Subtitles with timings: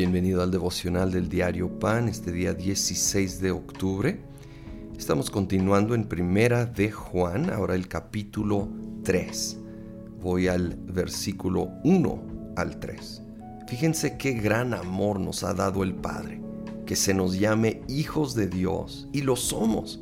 [0.00, 4.18] Bienvenido al devocional del diario Pan, este día 16 de octubre.
[4.96, 8.66] Estamos continuando en Primera de Juan, ahora el capítulo
[9.04, 9.58] 3.
[10.22, 13.22] Voy al versículo 1 al 3.
[13.68, 16.40] Fíjense qué gran amor nos ha dado el Padre,
[16.86, 20.00] que se nos llame hijos de Dios, y lo somos.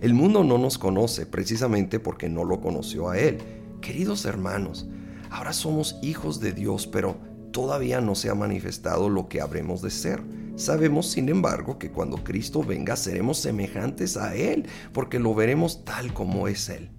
[0.00, 3.38] El mundo no nos conoce precisamente porque no lo conoció a Él.
[3.80, 4.86] Queridos hermanos,
[5.28, 9.90] ahora somos hijos de Dios, pero todavía no se ha manifestado lo que habremos de
[9.90, 10.20] ser.
[10.56, 16.12] Sabemos, sin embargo, que cuando Cristo venga seremos semejantes a Él, porque lo veremos tal
[16.12, 16.90] como es Él.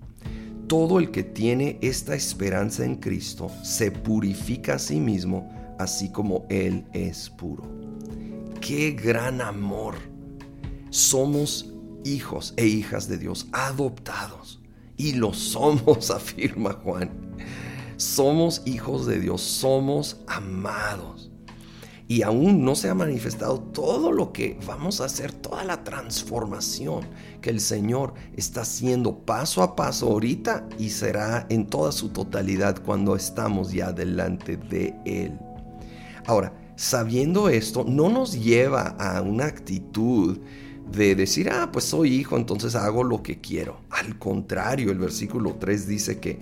[0.68, 6.46] Todo el que tiene esta esperanza en Cristo se purifica a sí mismo, así como
[6.49, 7.63] Él es puro.
[8.62, 9.96] ¡Qué gran amor!
[10.90, 11.74] Somos
[12.05, 14.62] hijos e hijas de Dios, adoptados.
[14.96, 17.12] Y lo somos, afirma Juan.
[17.98, 21.32] Somos hijos de Dios, somos amados.
[22.07, 27.07] Y aún no se ha manifestado todo lo que vamos a hacer, toda la transformación
[27.41, 32.84] que el Señor está haciendo paso a paso ahorita y será en toda su totalidad
[32.84, 35.40] cuando estamos ya delante de Él.
[36.27, 40.38] Ahora, sabiendo esto, no nos lleva a una actitud
[40.91, 43.82] de decir, ah, pues soy hijo, entonces hago lo que quiero.
[43.90, 46.40] Al contrario, el versículo 3 dice que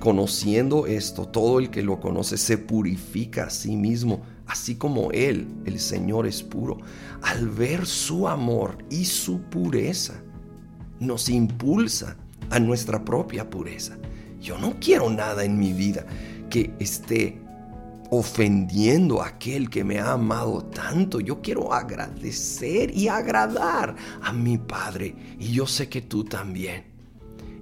[0.00, 5.46] conociendo esto, todo el que lo conoce se purifica a sí mismo, así como Él,
[5.64, 6.78] el Señor, es puro.
[7.22, 10.14] Al ver su amor y su pureza,
[11.00, 12.16] nos impulsa
[12.50, 13.96] a nuestra propia pureza.
[14.40, 16.04] Yo no quiero nada en mi vida
[16.50, 17.40] que esté
[18.18, 21.20] ofendiendo a aquel que me ha amado tanto.
[21.20, 25.14] Yo quiero agradecer y agradar a mi Padre.
[25.38, 26.84] Y yo sé que tú también.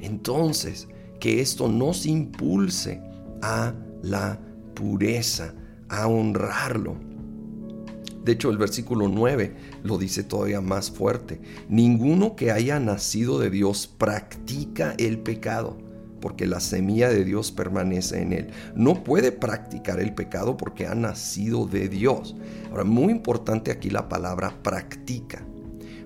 [0.00, 0.88] Entonces,
[1.20, 3.00] que esto nos impulse
[3.42, 4.38] a la
[4.74, 5.54] pureza,
[5.88, 6.96] a honrarlo.
[8.24, 11.40] De hecho, el versículo 9 lo dice todavía más fuerte.
[11.68, 15.91] Ninguno que haya nacido de Dios practica el pecado
[16.22, 18.46] porque la semilla de Dios permanece en él.
[18.74, 22.36] No puede practicar el pecado porque ha nacido de Dios.
[22.70, 25.44] Ahora, muy importante aquí la palabra practica,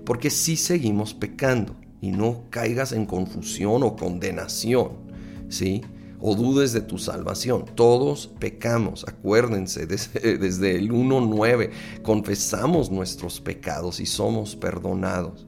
[0.03, 4.91] porque si seguimos pecando y no caigas en confusión o condenación,
[5.47, 5.83] ¿sí?
[6.19, 7.65] O dudes de tu salvación.
[7.75, 11.69] Todos pecamos, acuérdense, desde, desde el 1.9
[12.01, 15.47] confesamos nuestros pecados y somos perdonados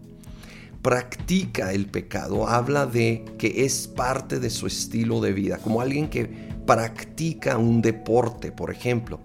[0.81, 6.09] practica el pecado, habla de que es parte de su estilo de vida, como alguien
[6.09, 9.19] que practica un deporte, por ejemplo.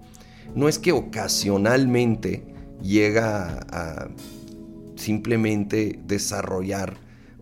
[0.53, 2.45] No es que ocasionalmente
[2.81, 4.09] llega a
[4.95, 6.97] simplemente desarrollar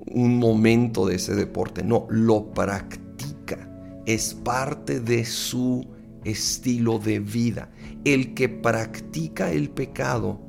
[0.06, 3.70] un momento de ese deporte, no, lo practica,
[4.06, 5.88] es parte de su
[6.24, 7.70] estilo de vida.
[8.04, 10.42] El que practica el pecado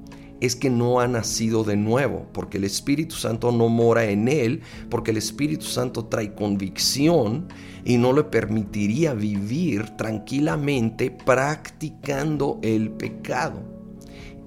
[0.45, 4.61] es que no ha nacido de nuevo, porque el Espíritu Santo no mora en él,
[4.91, 7.49] porque el Espíritu Santo trae convicción
[7.85, 13.63] y no le permitiría vivir tranquilamente practicando el pecado.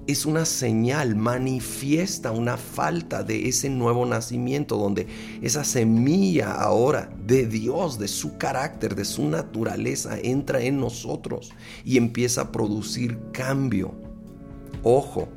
[0.06, 5.06] Es una señal, manifiesta una falta de ese nuevo nacimiento, donde
[5.42, 11.50] esa semilla ahora de Dios, de su carácter, de su naturaleza, entra en nosotros
[11.84, 13.92] y empieza a producir cambio.
[14.82, 15.28] Ojo,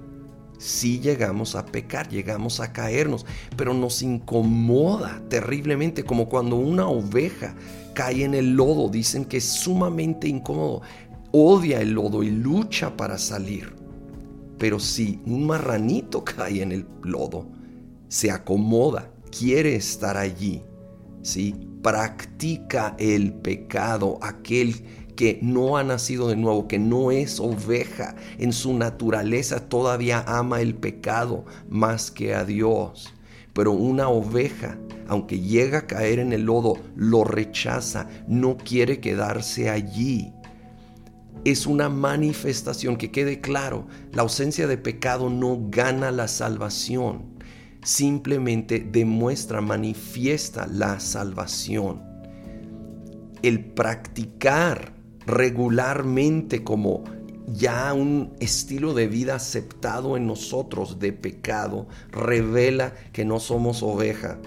[0.62, 3.26] si llegamos a pecar, llegamos a caernos,
[3.58, 7.56] pero nos incomoda terriblemente, como cuando una oveja
[7.96, 10.84] cae en el lodo, dicen que es sumamente incómodo,
[11.32, 13.74] odia el lodo y lucha para salir.
[14.60, 17.48] Pero si un marranito cae en el lodo,
[18.08, 20.62] se acomoda, quiere estar allí,
[21.24, 21.56] ¿sí?
[21.82, 24.76] practica el pecado, aquel
[25.22, 30.62] que no ha nacido de nuevo, que no es oveja, en su naturaleza todavía ama
[30.62, 33.14] el pecado más que a Dios.
[33.54, 39.70] Pero una oveja, aunque llega a caer en el lodo, lo rechaza, no quiere quedarse
[39.70, 40.34] allí.
[41.46, 47.38] Es una manifestación, que quede claro, la ausencia de pecado no gana la salvación,
[47.84, 52.02] simplemente demuestra, manifiesta la salvación.
[53.44, 55.00] El practicar
[55.32, 57.06] regularmente como
[57.48, 64.38] ya un estilo de vida aceptado en nosotros de pecado, revela que no somos oveja,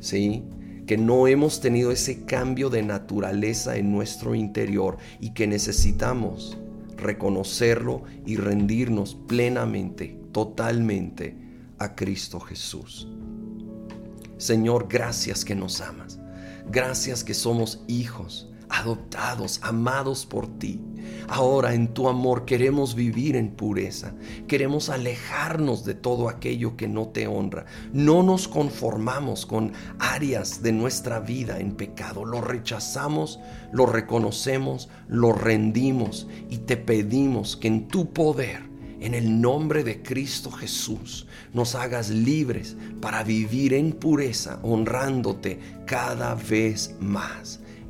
[0.00, 0.42] ¿sí?
[0.86, 6.58] Que no hemos tenido ese cambio de naturaleza en nuestro interior y que necesitamos
[6.96, 11.36] reconocerlo y rendirnos plenamente, totalmente
[11.78, 13.06] a Cristo Jesús.
[14.38, 16.18] Señor, gracias que nos amas.
[16.70, 18.50] Gracias que somos hijos
[18.80, 20.80] adoptados, amados por ti.
[21.28, 24.14] Ahora en tu amor queremos vivir en pureza,
[24.48, 27.66] queremos alejarnos de todo aquello que no te honra.
[27.92, 33.38] No nos conformamos con áreas de nuestra vida en pecado, lo rechazamos,
[33.72, 40.02] lo reconocemos, lo rendimos y te pedimos que en tu poder en el nombre de
[40.02, 47.60] Cristo Jesús, nos hagas libres para vivir en pureza, honrándote cada vez más.